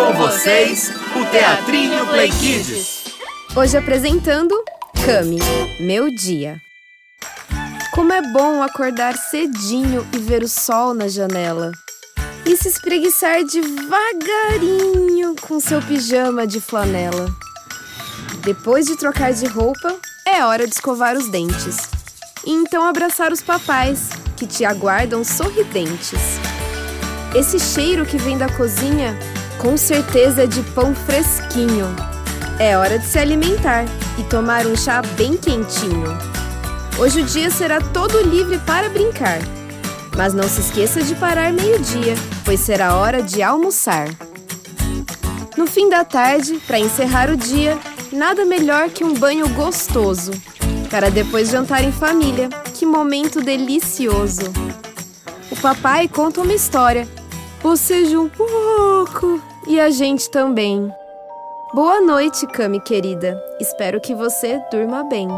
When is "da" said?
28.38-28.48, 45.90-46.04